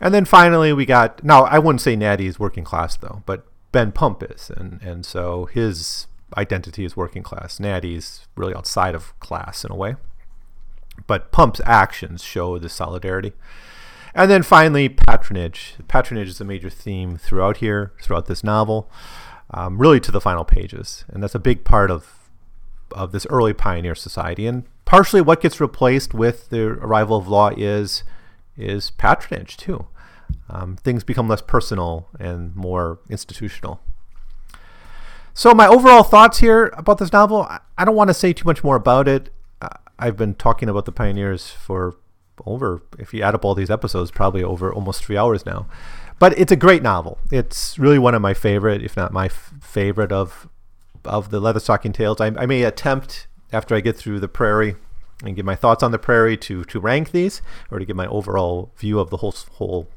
[0.00, 3.46] And then finally, we got now I wouldn't say Natty is working class though, but
[3.72, 6.06] Ben Pump is, and and so his
[6.36, 7.58] identity is working class.
[7.58, 9.96] Natty's really outside of class in a way,
[11.06, 13.32] but Pump's actions show the solidarity.
[14.14, 15.74] And then finally, patronage.
[15.88, 18.90] Patronage is a major theme throughout here, throughout this novel,
[19.52, 21.04] um, really to the final pages.
[21.08, 22.14] And that's a big part of
[22.92, 24.46] of this early pioneer society.
[24.46, 28.02] And partially what gets replaced with the arrival of law is
[28.56, 29.86] is patronage too.
[30.50, 33.80] Um, things become less personal and more institutional.
[35.34, 37.46] So my overall thoughts here about this novel,
[37.76, 39.30] I don't want to say too much more about it.
[39.98, 41.96] I've been talking about the pioneers for
[42.46, 45.66] over, if you add up all these episodes, probably over almost three hours now.
[46.18, 47.18] But it's a great novel.
[47.30, 50.48] It's really one of my favorite, if not my f- favorite of
[51.04, 52.20] of the Leatherstocking Tales.
[52.20, 54.74] I, I may attempt after I get through the Prairie
[55.24, 58.06] and give my thoughts on the Prairie to to rank these or to give my
[58.06, 59.88] overall view of the whole whole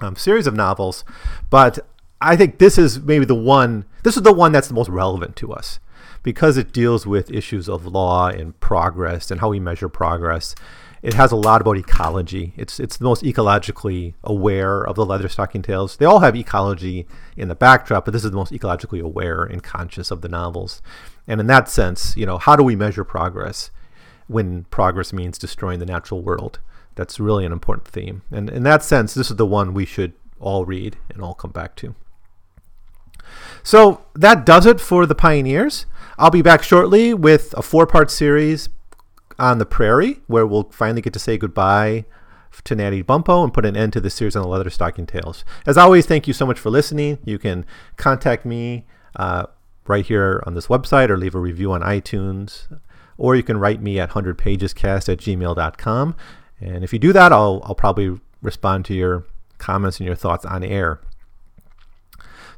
[0.00, 1.04] um, series of novels.
[1.48, 1.78] But
[2.20, 3.86] I think this is maybe the one.
[4.02, 5.80] This is the one that's the most relevant to us
[6.22, 10.54] because it deals with issues of law and progress and how we measure progress
[11.02, 12.52] it has a lot about ecology.
[12.56, 15.96] It's it's the most ecologically aware of the Leatherstocking Tales.
[15.96, 19.62] They all have ecology in the backdrop, but this is the most ecologically aware and
[19.62, 20.82] conscious of the novels.
[21.26, 23.70] And in that sense, you know, how do we measure progress?
[24.30, 26.60] when progress means destroying the natural world.
[26.94, 28.22] That's really an important theme.
[28.30, 31.50] And in that sense, this is the one we should all read and all come
[31.50, 31.96] back to.
[33.64, 35.86] So that does it for the Pioneers.
[36.16, 38.68] I'll be back shortly with a four part series
[39.40, 42.04] on the prairie, where we'll finally get to say goodbye
[42.64, 45.44] to Natty Bumppo and put an end to the series on the leather stocking tales.
[45.66, 47.18] As always, thank you so much for listening.
[47.24, 47.64] You can
[47.96, 48.86] contact me
[49.16, 49.46] uh,
[49.86, 52.66] right here on this website or leave a review on iTunes,
[53.16, 56.16] or you can write me at 100pagescast at gmail.com.
[56.60, 59.26] And if you do that, I'll, I'll probably respond to your
[59.58, 61.00] comments and your thoughts on air.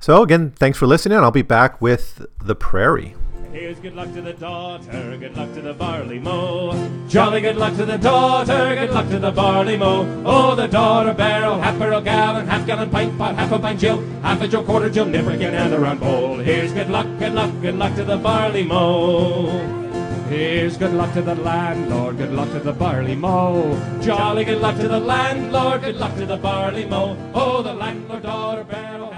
[0.01, 1.19] So, again, thanks for listening.
[1.19, 3.15] I'll be back with The Prairie.
[3.53, 6.73] Here's good luck to the daughter, good luck to the barley mow.
[7.07, 10.07] Jolly good luck to the daughter, good luck to the barley mow.
[10.25, 14.01] Oh, the daughter barrel, half barrel gallon, half gallon pint pot, half a pint gill,
[14.23, 16.39] half a gill quarter gill, nipperkin and a round bowl.
[16.39, 19.51] Here's good luck, good luck, good luck to the barley mow.
[20.31, 23.79] Here's good luck to the landlord, good luck to the barley mow.
[24.01, 27.19] Jolly good luck to the landlord, good luck to the barley mow.
[27.35, 29.13] Oh, the landlord daughter barrel,